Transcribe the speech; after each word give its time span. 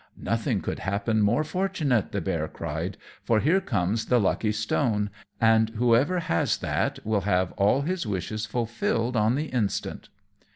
"Nothing 0.19 0.61
could 0.61 0.79
happen 0.79 1.21
more 1.21 1.43
fortunate," 1.43 2.11
the 2.11 2.21
Bear 2.21 2.47
cried, 2.47 2.97
"for 3.23 3.39
here 3.39 3.61
comes 3.61 4.07
the 4.07 4.19
lucky 4.19 4.51
stone, 4.51 5.11
and 5.39 5.69
whoever 5.75 6.21
has 6.21 6.57
that 6.57 6.97
will 7.05 7.21
have 7.21 7.51
all 7.51 7.81
his 7.83 8.07
wishes 8.07 8.47
fulfilled 8.47 9.15
on 9.15 9.35
the 9.35 9.45
instant." 9.49 10.09